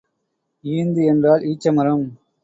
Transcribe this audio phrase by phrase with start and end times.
[0.63, 2.05] ஈந்து என்றால் ஈச்ச மரம்.